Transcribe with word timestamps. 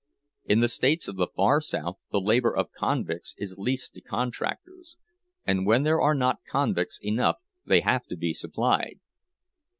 In 0.45 0.61
the 0.61 0.67
states 0.67 1.07
of 1.07 1.17
the 1.17 1.27
far 1.27 1.61
South 1.61 1.99
the 2.11 2.19
labor 2.19 2.51
of 2.51 2.71
convicts 2.71 3.35
is 3.37 3.59
leased 3.59 3.93
to 3.93 4.01
contractors, 4.01 4.97
and 5.45 5.67
when 5.67 5.83
there 5.83 6.01
are 6.01 6.15
not 6.15 6.43
convicts 6.43 6.97
enough 7.03 7.37
they 7.67 7.81
have 7.81 8.05
to 8.07 8.17
be 8.17 8.33
supplied. 8.33 8.99